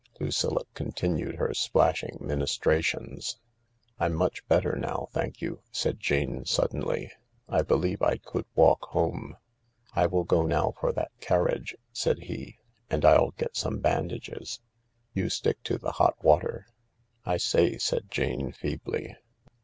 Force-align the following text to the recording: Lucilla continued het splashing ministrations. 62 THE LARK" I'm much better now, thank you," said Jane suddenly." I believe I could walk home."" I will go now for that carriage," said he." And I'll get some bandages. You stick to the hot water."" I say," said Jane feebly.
Lucilla 0.19 0.63
continued 0.73 1.35
het 1.37 1.55
splashing 1.55 2.17
ministrations. 2.19 3.37
62 3.37 3.37
THE 3.37 4.01
LARK" 4.07 4.11
I'm 4.11 4.17
much 4.17 4.47
better 4.47 4.75
now, 4.75 5.09
thank 5.11 5.41
you," 5.43 5.61
said 5.69 5.99
Jane 5.99 6.43
suddenly." 6.43 7.11
I 7.47 7.61
believe 7.61 8.01
I 8.01 8.17
could 8.17 8.47
walk 8.55 8.81
home."" 8.85 9.37
I 9.93 10.07
will 10.07 10.23
go 10.23 10.41
now 10.41 10.73
for 10.79 10.91
that 10.91 11.11
carriage," 11.19 11.75
said 11.93 12.17
he." 12.23 12.57
And 12.89 13.05
I'll 13.05 13.33
get 13.37 13.55
some 13.55 13.77
bandages. 13.77 14.59
You 15.13 15.29
stick 15.29 15.61
to 15.65 15.77
the 15.77 15.91
hot 15.91 16.15
water."" 16.23 16.65
I 17.33 17.37
say," 17.37 17.77
said 17.77 18.09
Jane 18.09 18.53
feebly. 18.53 19.15